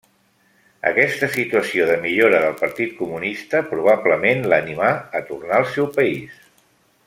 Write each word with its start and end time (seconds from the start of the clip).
Aquesta 0.91 1.27
situació 1.33 1.85
de 1.89 1.97
millora 2.05 2.39
del 2.45 2.57
partit 2.63 2.97
comunista 3.03 3.61
probablement 3.75 4.43
l'animà 4.53 4.91
a 5.21 5.23
tornar 5.31 5.61
al 5.63 5.71
seu 5.77 5.93
país. 6.01 6.43